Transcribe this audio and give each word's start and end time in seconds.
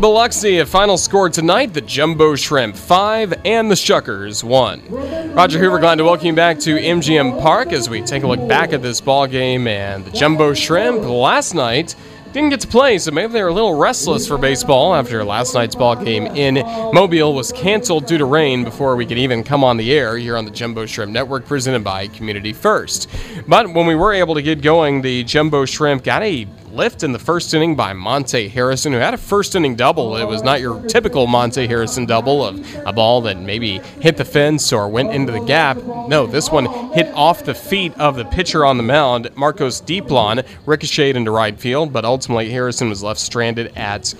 Biloxi, 0.00 0.58
a 0.58 0.66
final 0.66 0.96
score 0.96 1.28
tonight, 1.28 1.74
the 1.74 1.80
Jumbo 1.80 2.36
Shrimp 2.36 2.76
5 2.76 3.40
and 3.44 3.68
the 3.68 3.74
Shuckers 3.74 4.44
1. 4.44 5.34
Roger 5.34 5.58
Hoover, 5.58 5.80
glad 5.80 5.96
to 5.96 6.04
welcome 6.04 6.26
you 6.26 6.32
back 6.34 6.60
to 6.60 6.76
MGM 6.76 7.40
Park 7.42 7.72
as 7.72 7.90
we 7.90 8.00
take 8.02 8.22
a 8.22 8.26
look 8.28 8.46
back 8.46 8.72
at 8.72 8.80
this 8.80 9.00
ball 9.00 9.26
game 9.26 9.66
and 9.66 10.04
the 10.04 10.12
Jumbo 10.12 10.54
Shrimp 10.54 11.02
last 11.02 11.52
night 11.52 11.96
didn't 12.32 12.50
get 12.50 12.60
to 12.60 12.68
play, 12.68 12.98
so 12.98 13.10
maybe 13.10 13.32
they 13.32 13.42
were 13.42 13.48
a 13.48 13.54
little 13.54 13.74
restless 13.74 14.28
for 14.28 14.36
baseball 14.36 14.94
after 14.94 15.24
last 15.24 15.54
night's 15.54 15.74
ball 15.74 15.96
game 15.96 16.26
in 16.26 16.56
Mobile 16.92 17.32
was 17.34 17.52
canceled 17.52 18.06
due 18.06 18.18
to 18.18 18.26
rain 18.26 18.64
before 18.64 18.96
we 18.96 19.06
could 19.06 19.16
even 19.16 19.42
come 19.42 19.64
on 19.64 19.78
the 19.78 19.92
air 19.92 20.16
here 20.18 20.36
on 20.36 20.44
the 20.44 20.50
Jumbo 20.50 20.84
Shrimp 20.84 21.10
Network 21.10 21.46
presented 21.46 21.82
by 21.82 22.06
Community 22.08 22.52
First. 22.52 23.08
But 23.48 23.72
when 23.72 23.86
we 23.86 23.94
were 23.94 24.12
able 24.12 24.34
to 24.34 24.42
get 24.42 24.60
going, 24.60 25.00
the 25.00 25.24
Jumbo 25.24 25.64
Shrimp 25.64 26.04
got 26.04 26.22
a 26.22 26.46
lift 26.72 27.02
in 27.02 27.12
the 27.12 27.18
first 27.18 27.52
inning 27.54 27.74
by 27.74 27.92
Monte 27.92 28.48
Harrison, 28.48 28.92
who 28.92 28.98
had 28.98 29.14
a 29.14 29.18
first 29.18 29.54
inning 29.54 29.76
double. 29.76 30.16
It 30.16 30.24
was 30.24 30.42
not 30.42 30.60
your 30.60 30.80
typical 30.86 31.26
Monte 31.26 31.66
Harrison 31.66 32.06
double 32.06 32.44
of 32.44 32.86
a 32.86 32.92
ball 32.92 33.20
that 33.22 33.38
maybe 33.38 33.78
hit 34.00 34.16
the 34.16 34.24
fence 34.24 34.72
or 34.72 34.88
went 34.88 35.12
into 35.12 35.32
the 35.32 35.40
gap. 35.40 35.76
No, 36.08 36.26
this 36.26 36.50
one 36.50 36.66
hit 36.92 37.08
off 37.14 37.44
the 37.44 37.54
feet 37.54 37.92
of 37.98 38.16
the 38.16 38.24
pitcher 38.24 38.64
on 38.64 38.76
the 38.76 38.82
mound, 38.82 39.30
Marcos 39.36 39.80
Diplan, 39.80 40.46
ricocheted 40.66 41.16
into 41.16 41.30
right 41.30 41.58
field, 41.58 41.92
but 41.92 42.04
ultimately 42.04 42.50
Harrison 42.50 42.88
was 42.88 43.02
left 43.02 43.20
stranded 43.20 43.76
at 43.76 44.14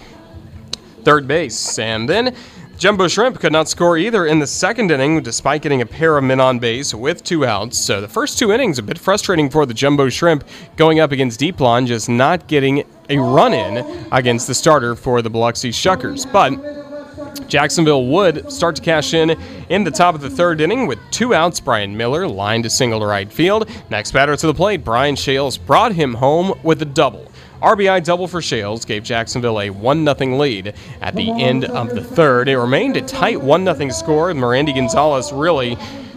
third 1.05 1.27
base. 1.29 1.79
And 1.79 2.09
then 2.09 2.35
Jumbo 2.79 3.09
Shrimp 3.09 3.41
could 3.41 3.51
not 3.53 3.69
score 3.69 3.99
either 3.99 4.25
in 4.27 4.39
the 4.39 4.47
second 4.47 4.93
inning, 4.93 5.21
despite 5.21 5.63
getting 5.63 5.83
a 5.83 5.87
pair 5.87 6.17
of 6.17 6.23
men 6.23 6.39
on 6.39 6.61
base 6.61 6.95
with 6.95 7.25
two 7.25 7.45
outs. 7.45 7.77
So 7.77 8.01
the 8.01 8.07
first 8.07 8.39
two 8.39 8.53
innings 8.53 8.79
a 8.79 8.85
bit 8.85 8.97
frustrating 8.97 9.51
for 9.51 9.67
the 9.67 9.75
Jumbo 9.75 10.09
Shrimp, 10.09 10.45
going 10.77 11.01
up 11.01 11.11
against 11.11 11.41
Diplan, 11.41 11.89
just 11.89 12.09
not 12.09 12.47
getting 12.47 12.85
a 13.09 13.19
run 13.19 13.53
in 13.53 13.85
against 14.13 14.47
the 14.47 14.55
starter 14.55 14.95
for 14.95 15.23
the 15.23 15.29
Biloxi 15.29 15.71
Shuckers. 15.71 16.31
But 16.33 17.49
Jacksonville 17.49 18.07
would 18.07 18.49
start 18.53 18.77
to 18.77 18.83
cash 18.83 19.13
in 19.13 19.31
in 19.71 19.83
the 19.83 19.91
top 19.91 20.15
of 20.15 20.21
the 20.21 20.31
third 20.31 20.61
inning 20.61 20.87
with 20.87 21.01
two 21.11 21.35
outs. 21.35 21.59
Brian 21.59 21.97
Miller 21.97 22.29
lined 22.29 22.65
a 22.65 22.71
single 22.71 23.01
to 23.01 23.07
right 23.07 23.33
field. 23.33 23.69
Next 23.91 24.13
batter 24.13 24.37
to 24.37 24.47
the 24.47 24.55
plate, 24.55 24.85
Brian 24.85 25.17
Schales 25.17 25.59
brought 25.67 25.95
him 25.95 26.15
home 26.15 26.57
with 26.63 26.81
a 26.81 26.85
double. 26.85 27.29
RBI 27.63 28.05
double 28.05 28.29
for 28.29 28.41
Schales 28.41 28.87
gave 28.87 29.03
Jacksonville 29.03 29.61
a 29.61 29.71
1 29.71 30.05
0 30.05 30.39
lead 30.39 30.75
at 31.01 31.17
the 31.17 31.31
end 31.31 31.65
of 31.65 31.91
the 31.91 32.03
third. 32.03 32.49
It 32.49 32.57
remained 32.57 32.97
a 32.97 33.01
tight 33.01 33.41
1 33.41 33.65
0 33.65 33.89
score, 33.91 34.31
and 34.31 34.39
Merandy 34.39 34.75
Gonzalez 34.75 35.33
really 35.33 35.77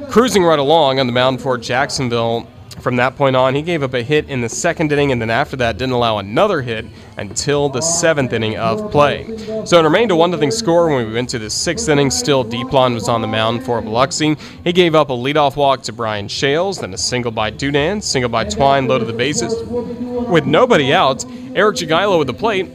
cruising 0.10 0.44
right 0.44 0.60
along 0.60 1.00
on 1.00 1.08
the 1.08 1.14
mound 1.14 1.42
for 1.42 1.58
Jacksonville. 1.58 2.48
From 2.82 2.96
that 2.96 3.16
point 3.16 3.36
on, 3.36 3.54
he 3.54 3.62
gave 3.62 3.84
up 3.84 3.94
a 3.94 4.02
hit 4.02 4.28
in 4.28 4.42
the 4.42 4.50
second 4.50 4.92
inning, 4.92 5.12
and 5.12 5.22
then 5.22 5.30
after 5.30 5.56
that, 5.58 5.78
didn't 5.78 5.94
allow 5.94 6.18
another 6.18 6.64
hit 6.64 6.86
until 7.18 7.70
the 7.70 7.82
seventh 7.82 8.34
inning 8.34 8.58
of 8.58 8.92
play. 8.92 9.38
So 9.66 9.80
it 9.80 9.84
remained 9.84 10.10
a 10.10 10.16
1 10.16 10.32
0 10.32 10.50
score 10.50 10.90
when 10.90 11.06
we 11.06 11.14
went 11.14 11.30
to 11.30 11.40
the 11.40 11.50
sixth 11.50 11.88
inning. 11.90 12.10
Still, 12.10 12.44
Diplan 12.44 12.96
was 12.96 13.08
on 13.08 13.22
the 13.22 13.28
mound 13.28 13.64
for 13.64 13.80
Biloxi. 13.82 14.36
He 14.64 14.74
gave 14.74 14.96
up 14.96 15.12
a 15.12 15.14
leadoff 15.14 15.56
walk 15.56 15.84
to 15.84 15.94
Brian 15.94 16.28
Schales, 16.28 16.82
then 16.82 16.94
a 16.94 16.98
single 16.98 17.32
by 17.32 17.52
Dunand, 17.52 18.02
single 18.02 18.30
by 18.30 18.46
Twine, 18.46 18.88
loaded 18.88 19.08
the 19.08 19.14
bases. 19.14 19.54
With 19.70 20.48
nobody 20.48 20.92
out, 20.92 21.24
Eric 21.54 21.78
Jagielo 21.78 22.18
with 22.18 22.28
the 22.28 22.34
plate, 22.34 22.68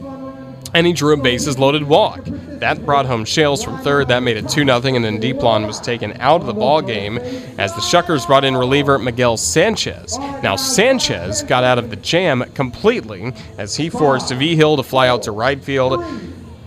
and 0.77 0.85
he 0.85 0.93
drew 0.93 1.15
a 1.15 1.17
bases 1.17 1.57
loaded 1.57 1.81
walk. 1.81 2.21
That 2.23 2.85
brought 2.85 3.07
home 3.07 3.25
Schales 3.25 3.65
from 3.65 3.79
third. 3.79 4.09
That 4.09 4.21
made 4.21 4.37
it 4.37 4.47
2 4.47 4.63
0, 4.63 4.67
and 4.67 5.03
then 5.03 5.19
Diplan 5.19 5.65
was 5.65 5.81
taken 5.81 6.13
out 6.19 6.41
of 6.41 6.45
the 6.45 6.53
ball 6.53 6.83
game 6.83 7.17
as 7.57 7.73
the 7.73 7.81
Shuckers 7.81 8.27
brought 8.27 8.45
in 8.45 8.55
reliever 8.55 8.99
Miguel 8.99 9.37
Sanchez. 9.37 10.19
Now, 10.43 10.55
Sanchez 10.55 11.41
got 11.41 11.63
out 11.63 11.79
of 11.79 11.89
the 11.89 11.95
jam 11.95 12.43
completely 12.53 13.33
as 13.57 13.75
he 13.75 13.89
forced 13.89 14.31
Vigil 14.31 14.77
to 14.77 14.83
fly 14.83 15.07
out 15.07 15.23
to 15.23 15.31
right 15.31 15.63
field. 15.63 16.05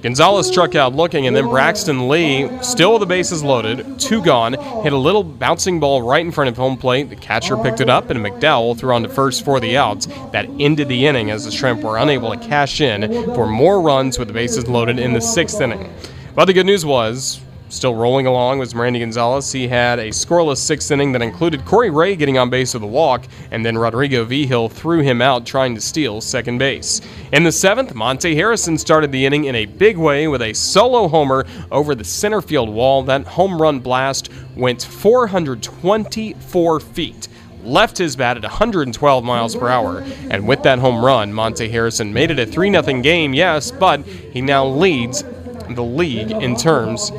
Gonzalez 0.02 0.46
struck 0.46 0.74
out 0.74 0.94
looking, 0.94 1.26
and 1.26 1.36
then 1.36 1.46
Braxton 1.48 2.08
Lee, 2.08 2.48
still 2.62 2.92
with 2.92 3.00
the 3.00 3.06
bases 3.06 3.42
loaded, 3.42 3.98
two 3.98 4.22
gone, 4.22 4.54
hit 4.82 4.94
a 4.94 4.96
little 4.96 5.22
bouncing 5.22 5.78
ball 5.78 6.00
right 6.00 6.24
in 6.24 6.32
front 6.32 6.48
of 6.48 6.56
home 6.56 6.78
plate. 6.78 7.11
The 7.11 7.16
catcher 7.16 7.56
picked 7.58 7.80
it 7.80 7.90
up, 7.90 8.08
and 8.08 8.18
McDowell 8.20 8.78
threw 8.78 8.94
on 8.94 9.02
to 9.02 9.10
first 9.10 9.44
for 9.44 9.60
the 9.60 9.77
outs. 9.77 10.06
That 10.33 10.48
ended 10.58 10.89
the 10.89 11.06
inning 11.06 11.30
as 11.30 11.44
the 11.44 11.50
Shrimp 11.50 11.83
were 11.83 11.98
unable 11.98 12.30
to 12.30 12.39
cash 12.39 12.80
in 12.80 13.12
for 13.34 13.46
more 13.46 13.83
runs 13.83 14.18
with 14.18 14.28
the 14.28 14.34
bases 14.34 14.68
loaded 14.68 14.98
in 14.98 15.12
the 15.12 15.20
sixth 15.20 15.60
inning. 15.60 15.92
But 16.34 16.46
the 16.46 16.55
good 16.55 16.66
news 16.66 16.86
was 16.86 17.40
Still 17.70 17.95
rolling 17.95 18.27
along 18.27 18.58
was 18.58 18.75
Merandy 18.75 18.98
Gonzalez. 18.98 19.53
He 19.53 19.69
had 19.69 20.01
a 20.01 20.08
scoreless 20.08 20.57
sixth 20.57 20.91
inning 20.91 21.13
that 21.13 21.23
included 21.23 21.64
Corey 21.64 21.89
Ray 21.89 22.17
getting 22.17 22.36
on 22.36 22.51
base 22.51 22.75
with 22.75 22.83
a 22.83 22.86
walk, 22.86 23.27
and 23.53 23.64
then 23.64 23.79
Rodrigo 23.79 24.25
Vigil 24.25 24.69
threw 24.69 25.03
him 25.03 25.23
out 25.23 25.47
trying 25.47 25.77
to 25.77 25.81
steal 25.81 26.20
second 26.20 26.58
base. 26.58 27.01
In 27.31 27.45
the 27.45 27.53
seventh, 27.53 27.95
Monte 27.95 28.35
Harrison 28.35 28.77
started 28.77 29.13
the 29.13 29.25
inning 29.25 29.45
in 29.45 29.55
a 29.55 29.67
big 29.67 29.97
way 29.97 30.27
with 30.27 30.42
a 30.42 30.53
solo 30.53 31.07
homer 31.07 31.47
over 31.70 31.95
the 31.95 32.03
center 32.03 32.42
field 32.42 32.69
wall. 32.69 33.05
That 33.05 33.25
home 33.25 33.63
run 33.63 33.79
blast 33.79 34.31
went 34.57 34.83
424 34.83 36.81
feet 36.81 37.29
left 37.63 37.98
his 37.98 38.17
bat 38.17 38.39
at 38.39 38.42
112 38.42 39.23
miles 39.23 39.55
per 39.55 39.69
hour. 39.69 40.02
And 40.31 40.48
with 40.48 40.63
that 40.63 40.79
home 40.79 41.05
run, 41.05 41.31
Monte 41.33 41.69
Harrison 41.69 42.11
made 42.13 42.31
it 42.31 42.39
a 42.39 42.47
3 42.47 42.73
0 42.73 43.02
game, 43.02 43.35
yes, 43.35 43.70
but 43.70 44.05
he 44.05 44.41
now 44.41 44.67
leads 44.67 45.23
the 45.69 45.85
league 45.85 46.31
in 46.31 46.57
terms 46.57 47.13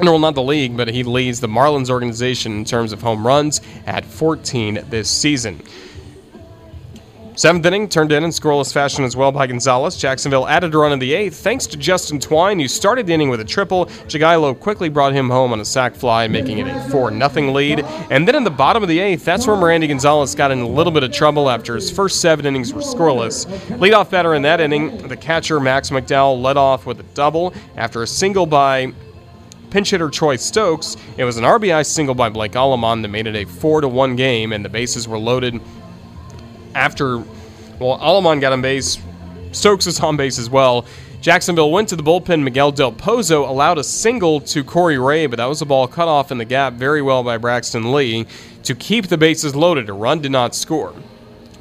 well, 0.00 0.18
not 0.18 0.34
the 0.34 0.42
league, 0.42 0.76
but 0.76 0.88
he 0.88 1.02
leads 1.02 1.40
the 1.40 1.48
Marlins 1.48 1.90
organization 1.90 2.52
in 2.52 2.64
terms 2.64 2.92
of 2.92 3.02
home 3.02 3.26
runs 3.26 3.60
at 3.86 4.04
14 4.04 4.84
this 4.88 5.10
season. 5.10 5.62
Seventh 7.38 7.64
inning 7.66 7.88
turned 7.88 8.10
in 8.10 8.24
in 8.24 8.30
scoreless 8.30 8.72
fashion 8.72 9.04
as 9.04 9.14
well 9.14 9.30
by 9.30 9.46
Gonzalez. 9.46 9.96
Jacksonville 9.96 10.48
added 10.48 10.74
a 10.74 10.78
run 10.78 10.90
in 10.90 10.98
the 10.98 11.14
eighth 11.14 11.36
thanks 11.36 11.68
to 11.68 11.76
Justin 11.76 12.18
Twine, 12.18 12.58
who 12.58 12.66
started 12.66 13.06
the 13.06 13.14
inning 13.14 13.28
with 13.28 13.38
a 13.38 13.44
triple. 13.44 13.86
Jagielo 13.86 14.58
quickly 14.58 14.88
brought 14.88 15.12
him 15.12 15.30
home 15.30 15.52
on 15.52 15.60
a 15.60 15.64
sac 15.64 15.94
fly, 15.94 16.26
making 16.26 16.58
it 16.58 16.66
a 16.66 16.80
4 16.90 17.12
0 17.12 17.52
lead. 17.52 17.84
And 18.10 18.26
then 18.26 18.34
in 18.34 18.42
the 18.42 18.50
bottom 18.50 18.82
of 18.82 18.88
the 18.88 18.98
eighth, 18.98 19.24
that's 19.24 19.46
where 19.46 19.54
Merandy 19.54 19.86
Gonzalez 19.86 20.34
got 20.34 20.50
in 20.50 20.58
a 20.58 20.66
little 20.66 20.92
bit 20.92 21.04
of 21.04 21.12
trouble 21.12 21.48
after 21.48 21.76
his 21.76 21.92
first 21.92 22.20
seven 22.20 22.44
innings 22.44 22.74
were 22.74 22.80
scoreless. 22.80 23.46
Leadoff 23.78 24.10
batter 24.10 24.34
in 24.34 24.42
that 24.42 24.60
inning, 24.60 25.06
the 25.06 25.16
catcher 25.16 25.60
Max 25.60 25.90
McDowell 25.90 26.42
led 26.42 26.56
off 26.56 26.86
with 26.86 26.98
a 26.98 27.04
double 27.14 27.54
after 27.76 28.02
a 28.02 28.06
single 28.08 28.46
by 28.46 28.92
pinch 29.70 29.90
hitter 29.90 30.08
Troy 30.08 30.36
Stokes. 30.36 30.96
It 31.16 31.24
was 31.24 31.36
an 31.36 31.44
RBI 31.44 31.84
single 31.86 32.14
by 32.14 32.28
Blake 32.28 32.56
Allemand 32.56 33.04
that 33.04 33.08
made 33.08 33.26
it 33.26 33.36
a 33.36 33.44
4 33.44 33.82
to 33.82 33.88
1 33.88 34.16
game, 34.16 34.52
and 34.52 34.64
the 34.64 34.68
bases 34.68 35.06
were 35.06 35.18
loaded 35.18 35.60
after, 36.74 37.18
well, 37.78 37.98
Allemand 38.00 38.40
got 38.40 38.52
on 38.52 38.62
base. 38.62 38.98
Stokes 39.52 39.86
was 39.86 40.00
on 40.00 40.16
base 40.16 40.38
as 40.38 40.50
well. 40.50 40.84
Jacksonville 41.20 41.72
went 41.72 41.88
to 41.88 41.96
the 41.96 42.02
bullpen. 42.02 42.42
Miguel 42.42 42.70
Del 42.70 42.92
Pozo 42.92 43.48
allowed 43.48 43.78
a 43.78 43.84
single 43.84 44.40
to 44.40 44.62
Corey 44.62 44.98
Ray, 44.98 45.26
but 45.26 45.36
that 45.36 45.46
was 45.46 45.60
a 45.60 45.66
ball 45.66 45.88
cut 45.88 46.06
off 46.06 46.30
in 46.30 46.38
the 46.38 46.44
gap 46.44 46.74
very 46.74 47.02
well 47.02 47.24
by 47.24 47.36
Braxton 47.36 47.92
Lee 47.92 48.26
to 48.62 48.74
keep 48.74 49.08
the 49.08 49.18
bases 49.18 49.56
loaded. 49.56 49.88
A 49.88 49.92
run 49.92 50.20
did 50.20 50.30
not 50.30 50.54
score. 50.54 50.94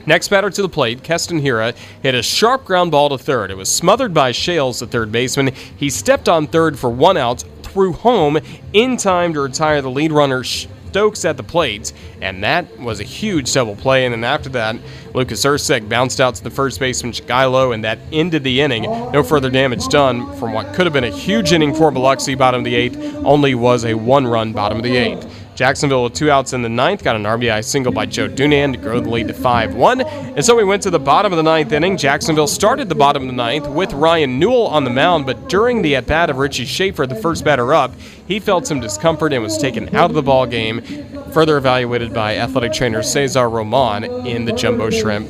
Next 0.06 0.29
batter 0.29 0.50
to 0.50 0.62
the 0.62 0.69
plate, 0.69 1.03
Keston 1.03 1.41
Hiura 1.41 1.75
hit 2.01 2.16
a 2.16 2.23
sharp 2.23 2.63
ground 2.63 2.91
ball 2.91 3.09
to 3.09 3.17
third. 3.17 3.51
It 3.51 3.57
was 3.57 3.67
smothered 3.67 4.13
by 4.13 4.31
Schales, 4.31 4.79
the 4.79 4.88
third 4.88 5.12
baseman. 5.12 5.53
He 5.75 5.90
stepped 5.90 6.29
on 6.29 6.47
third 6.47 6.79
for 6.79 6.90
one 6.90 7.17
out, 7.17 7.44
threw 7.78 7.94
home 7.94 8.40
in 8.74 8.98
time 8.98 9.34
to 9.34 9.40
retire 9.40 9.84
the 9.84 9.92
lead 9.92 10.12
runner 10.12 10.44
Stokes 10.44 11.26
at 11.26 11.38
the 11.38 11.44
plate, 11.44 11.94
and 12.22 12.44
that 12.44 12.80
was 12.80 13.00
a 13.00 13.04
huge 13.04 13.54
double 13.54 13.76
play. 13.76 14.06
And 14.06 14.14
then 14.14 14.24
after 14.24 14.50
that, 14.50 14.78
Lucas 15.14 15.46
Erceg 15.46 15.88
bounced 15.88 16.20
out 16.20 16.34
to 16.36 16.44
the 16.44 16.50
first 16.50 16.80
baseman 16.80 17.12
Jagielo, 17.12 17.72
and 17.72 17.84
that 17.84 18.00
ended 18.12 18.44
the 18.44 18.62
inning. 18.62 18.84
No 19.12 19.22
further 19.22 19.52
damage 19.52 19.88
done 19.90 20.36
from 20.38 20.54
what 20.54 20.74
could 20.74 20.88
have 20.88 20.94
been 20.94 21.04
a 21.04 21.12
huge 21.12 21.52
inning 21.52 21.76
for 21.76 21.92
Biloxi, 21.92 22.34
bottom 22.34 22.62
of 22.62 22.66
the 22.66 22.74
eighth, 22.74 22.98
only 23.18 23.54
was 23.54 23.86
a 23.86 23.94
one-run 23.94 24.54
bottom 24.54 24.80
of 24.80 24.84
the 24.84 24.98
eighth. 24.98 25.37
Jacksonville 25.57 26.03
with 26.03 26.13
two 26.13 26.29
outs 26.29 26.53
in 26.53 26.62
the 26.62 26.69
ninth 26.69 27.03
got 27.03 27.16
an 27.16 27.23
RBI 27.23 27.66
single 27.66 27.91
by 27.91 28.06
Joe 28.06 28.29
Dunand 28.29 28.73
to 28.73 28.78
grow 28.78 29.00
the 29.00 29.09
lead 29.09 29.28
to 29.28 29.34
5 29.34 29.73
1. 29.73 30.01
And 30.01 30.45
so 30.45 30.56
we 30.56 30.63
went 30.63 30.84
to 30.84 30.91
the 30.91 31.00
bottom 31.00 31.34
of 31.34 31.38
the 31.38 31.41
ninth 31.41 31.72
inning. 31.72 31.97
Jacksonville 31.97 32.45
started 32.45 32.90
the 32.90 32.95
bottom 32.95 33.23
of 33.23 33.28
the 33.28 33.34
ninth 33.34 33.67
with 33.67 33.91
Ryan 33.91 34.38
Newell 34.38 34.67
on 34.67 34.84
the 34.84 34.91
mound, 34.91 35.25
but 35.25 35.49
during 35.49 35.82
the 35.82 35.96
at 35.96 36.05
bat 36.05 36.29
of 36.29 36.37
Richie 36.37 36.66
Schaefer, 36.66 37.08
the 37.08 37.16
first 37.16 37.43
batter 37.43 37.73
up, 37.73 37.91
he 38.28 38.40
felt 38.40 38.67
some 38.67 38.79
discomfort 38.79 39.34
and 39.34 39.41
was 39.41 39.58
taken 39.58 39.96
out 39.96 40.11
of 40.11 40.16
the 40.16 40.22
ball 40.22 40.46
game. 40.46 40.82
Further 41.32 41.58
evaluated 41.58 42.14
by 42.14 42.37
athletic 42.37 42.73
trainer 42.73 43.02
Cesar 43.02 43.49
Roman 43.49 44.03
in 44.28 44.46
the 44.46 44.52
Jumbo 44.53 44.91
Shrimp 44.91 45.28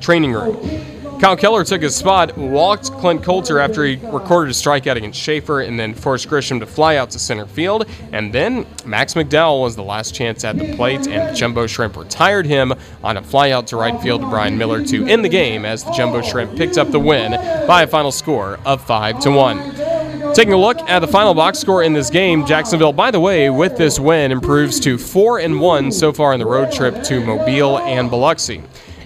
training 0.00 0.32
room. 0.32 1.01
Kyle 1.22 1.36
Keller 1.36 1.62
took 1.62 1.82
his 1.82 1.94
spot, 1.94 2.36
walked 2.36 2.90
Clint 2.94 3.22
Coulter 3.22 3.60
after 3.60 3.84
he 3.84 3.94
recorded 3.94 4.50
a 4.50 4.54
strikeout 4.54 4.96
against 4.96 5.20
Schaefer, 5.20 5.60
and 5.60 5.78
then 5.78 5.94
forced 5.94 6.28
Grisham 6.28 6.58
to 6.58 6.66
fly 6.66 6.96
out 6.96 7.10
to 7.10 7.20
center 7.20 7.46
field. 7.46 7.86
And 8.10 8.32
then 8.32 8.66
Max 8.84 9.14
McDowell 9.14 9.62
was 9.62 9.76
the 9.76 9.84
last 9.84 10.16
chance 10.16 10.42
at 10.42 10.58
the 10.58 10.74
plate, 10.74 11.06
and 11.06 11.28
the 11.28 11.32
Jumbo 11.32 11.68
Shrimp 11.68 11.96
retired 11.96 12.44
him 12.44 12.74
on 13.04 13.18
a 13.18 13.22
flyout 13.22 13.66
to 13.66 13.76
right 13.76 14.02
field 14.02 14.22
to 14.22 14.26
Brian 14.26 14.58
Miller 14.58 14.84
to 14.84 15.06
end 15.06 15.24
the 15.24 15.28
game 15.28 15.64
as 15.64 15.84
the 15.84 15.92
Jumbo 15.92 16.22
Shrimp 16.22 16.56
picked 16.56 16.76
up 16.76 16.90
the 16.90 16.98
win 16.98 17.30
by 17.68 17.84
a 17.84 17.86
final 17.86 18.10
score 18.10 18.58
of 18.64 18.84
5 18.84 19.20
to 19.20 19.30
1. 19.30 20.34
Taking 20.34 20.54
a 20.54 20.60
look 20.60 20.80
at 20.90 20.98
the 20.98 21.06
final 21.06 21.34
box 21.34 21.60
score 21.60 21.84
in 21.84 21.92
this 21.92 22.10
game, 22.10 22.44
Jacksonville, 22.44 22.92
by 22.92 23.12
the 23.12 23.20
way, 23.20 23.48
with 23.48 23.76
this 23.76 24.00
win, 24.00 24.32
improves 24.32 24.80
to 24.80 24.98
4 24.98 25.38
and 25.38 25.60
1 25.60 25.92
so 25.92 26.12
far 26.12 26.32
in 26.32 26.40
the 26.40 26.46
road 26.46 26.72
trip 26.72 27.00
to 27.04 27.24
Mobile 27.24 27.78
and 27.78 28.10
Biloxi. 28.10 28.60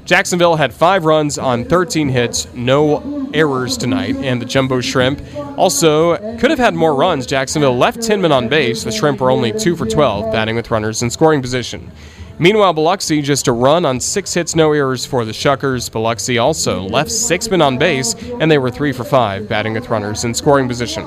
Jacksonville 0.07 0.55
had 0.55 0.73
five 0.73 1.05
runs 1.05 1.37
on 1.37 1.65
13 1.65 2.09
hits, 2.09 2.47
no 2.55 3.29
errors 3.35 3.77
tonight, 3.77 4.15
and 4.15 4.41
the 4.41 4.47
Jumbo 4.47 4.81
Shrimp 4.81 5.21
also 5.59 6.17
could 6.39 6.51
have 6.51 6.61
had 6.61 6.77
more 6.77 6.95
runs. 6.95 7.27
Jacksonville 7.27 7.77
left 7.77 8.01
10 8.01 8.21
men 8.21 8.31
on 8.31 8.49
base. 8.49 8.85
The 8.85 8.93
Shrimp 8.93 9.21
were 9.21 9.33
only 9.33 9.51
2 9.51 9.75
for 9.75 9.85
12, 9.85 10.33
batting 10.33 10.55
with 10.55 10.71
runners 10.71 11.03
in 11.03 11.11
scoring 11.11 11.43
position. 11.43 11.91
Meanwhile, 12.39 12.75
Biloxi 12.75 13.21
just 13.21 13.49
a 13.49 13.53
run 13.53 13.85
on 13.85 13.99
six 13.99 14.33
hits, 14.33 14.55
no 14.55 14.73
errors 14.73 15.05
for 15.05 15.25
the 15.25 15.33
Shuckers. 15.33 15.91
Biloxi 15.91 16.39
also 16.39 16.83
left 16.83 17.11
six 17.11 17.51
men 17.51 17.61
on 17.61 17.77
base, 17.77 18.15
and 18.41 18.49
they 18.49 18.59
were 18.59 18.71
three 18.71 18.93
for 18.93 19.05
five, 19.05 19.49
batting 19.49 19.73
with 19.73 19.89
runners 19.89 20.23
in 20.23 20.35
scoring 20.35 20.69
position. 20.69 21.05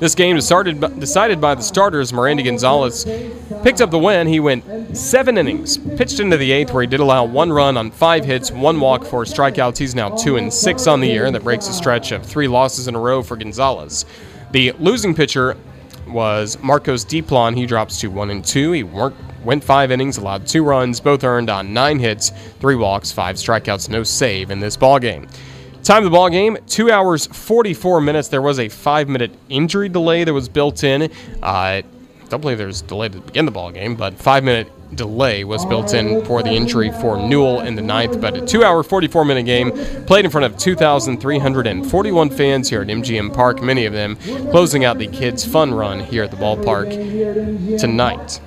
This 0.00 0.14
game 0.14 0.40
started, 0.40 0.80
decided 1.00 1.40
by 1.40 1.54
the 1.54 1.62
starters. 1.62 2.12
Merandy 2.12 2.44
Gonzalez 2.44 3.04
picked 3.62 3.80
up 3.80 3.90
the 3.90 3.98
win. 3.98 4.26
He 4.26 4.40
went 4.40 4.96
seven 4.96 5.38
innings, 5.38 5.78
pitched 5.78 6.20
into 6.20 6.36
the 6.36 6.52
eighth, 6.52 6.72
where 6.72 6.82
he 6.82 6.86
did 6.86 7.00
allow 7.00 7.24
one 7.24 7.52
run 7.52 7.76
on 7.76 7.90
five 7.90 8.24
hits, 8.24 8.50
one 8.50 8.78
walk, 8.80 9.04
four 9.04 9.24
strikeouts. 9.24 9.78
He's 9.78 9.94
now 9.94 10.10
two 10.10 10.36
and 10.36 10.52
six 10.52 10.86
on 10.86 11.00
the 11.00 11.08
year. 11.08 11.26
and 11.26 11.34
That 11.34 11.44
breaks 11.44 11.68
a 11.68 11.72
stretch 11.72 12.12
of 12.12 12.24
three 12.24 12.48
losses 12.48 12.88
in 12.88 12.94
a 12.94 13.00
row 13.00 13.22
for 13.22 13.36
Gonzalez. 13.36 14.04
The 14.52 14.72
losing 14.78 15.14
pitcher 15.14 15.56
was 16.06 16.58
Marcos 16.62 17.04
Diplan. 17.04 17.56
He 17.56 17.66
drops 17.66 18.00
to 18.00 18.08
one 18.08 18.30
and 18.30 18.44
two. 18.44 18.72
He 18.72 18.82
went 18.82 19.62
five 19.62 19.90
innings, 19.90 20.16
allowed 20.16 20.46
two 20.46 20.64
runs, 20.64 21.00
both 21.00 21.24
earned 21.24 21.50
on 21.50 21.72
nine 21.74 21.98
hits, 21.98 22.30
three 22.60 22.76
walks, 22.76 23.12
five 23.12 23.36
strikeouts, 23.36 23.88
no 23.88 24.02
save 24.02 24.50
in 24.50 24.60
this 24.60 24.76
ball 24.76 24.98
game. 24.98 25.26
Time 25.88 26.04
of 26.04 26.04
the 26.04 26.10
ball 26.10 26.28
game, 26.28 26.58
two 26.66 26.90
hours 26.90 27.26
44 27.28 28.02
minutes. 28.02 28.28
There 28.28 28.42
was 28.42 28.58
a 28.58 28.68
five 28.68 29.08
minute 29.08 29.30
injury 29.48 29.88
delay 29.88 30.22
that 30.22 30.34
was 30.34 30.46
built 30.46 30.84
in. 30.84 31.10
Uh, 31.42 31.80
don't 32.28 32.42
believe 32.42 32.58
there 32.58 32.66
was 32.66 32.82
delay 32.82 33.08
to 33.08 33.20
begin 33.20 33.46
the 33.46 33.50
ball 33.50 33.70
game, 33.70 33.96
but 33.96 34.12
five 34.12 34.44
minute 34.44 34.70
delay 34.94 35.44
was 35.44 35.64
built 35.64 35.94
in 35.94 36.22
for 36.26 36.42
the 36.42 36.50
injury 36.50 36.90
for 37.00 37.16
Newell 37.16 37.60
in 37.60 37.74
the 37.74 37.80
ninth. 37.80 38.20
But 38.20 38.36
a 38.36 38.46
two 38.46 38.64
hour, 38.64 38.82
44 38.82 39.24
minute 39.24 39.44
game 39.44 39.70
played 40.04 40.26
in 40.26 40.30
front 40.30 40.44
of 40.44 40.58
2,341 40.58 42.30
fans 42.32 42.68
here 42.68 42.82
at 42.82 42.88
MGM 42.88 43.32
Park, 43.32 43.62
many 43.62 43.86
of 43.86 43.94
them 43.94 44.16
closing 44.50 44.84
out 44.84 44.98
the 44.98 45.06
kids' 45.06 45.42
fun 45.42 45.72
run 45.72 46.00
here 46.00 46.22
at 46.22 46.30
the 46.30 46.36
ballpark 46.36 46.90
tonight. 47.80 48.42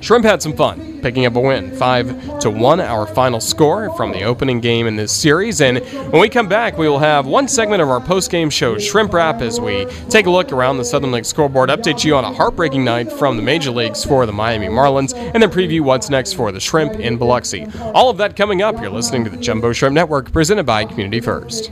Shrimp 0.00 0.24
had 0.24 0.40
some 0.40 0.54
fun, 0.54 1.00
picking 1.02 1.26
up 1.26 1.36
a 1.36 1.40
win, 1.40 1.76
five 1.76 2.38
to 2.40 2.50
one, 2.50 2.80
our 2.80 3.06
final 3.06 3.38
score 3.38 3.94
from 3.96 4.12
the 4.12 4.22
opening 4.22 4.60
game 4.60 4.86
in 4.86 4.96
this 4.96 5.12
series. 5.12 5.60
And 5.60 5.78
when 6.10 6.20
we 6.20 6.28
come 6.28 6.48
back, 6.48 6.78
we 6.78 6.88
will 6.88 6.98
have 6.98 7.26
one 7.26 7.46
segment 7.46 7.82
of 7.82 7.90
our 7.90 8.00
post-game 8.00 8.48
show, 8.48 8.78
Shrimp 8.78 9.12
Wrap, 9.12 9.42
as 9.42 9.60
we 9.60 9.84
take 10.08 10.26
a 10.26 10.30
look 10.30 10.52
around 10.52 10.78
the 10.78 10.84
Southern 10.84 11.12
League 11.12 11.26
scoreboard, 11.26 11.68
update 11.68 12.02
you 12.04 12.16
on 12.16 12.24
a 12.24 12.32
heartbreaking 12.32 12.84
night 12.84 13.12
from 13.12 13.36
the 13.36 13.42
major 13.42 13.70
leagues 13.70 14.04
for 14.04 14.24
the 14.24 14.32
Miami 14.32 14.68
Marlins, 14.68 15.14
and 15.14 15.42
then 15.42 15.50
preview 15.50 15.82
what's 15.82 16.08
next 16.08 16.32
for 16.32 16.50
the 16.50 16.60
Shrimp 16.60 16.94
in 16.94 17.18
Biloxi. 17.18 17.66
All 17.94 18.08
of 18.08 18.16
that 18.16 18.36
coming 18.36 18.62
up. 18.62 18.80
You're 18.80 18.90
listening 18.90 19.24
to 19.24 19.30
the 19.30 19.36
Jumbo 19.36 19.72
Shrimp 19.72 19.94
Network, 19.94 20.32
presented 20.32 20.64
by 20.64 20.86
Community 20.86 21.20
First. 21.20 21.70